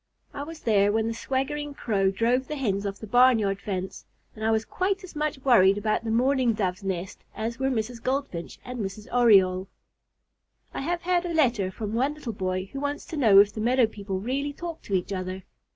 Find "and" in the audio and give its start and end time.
4.35-4.43, 8.65-8.79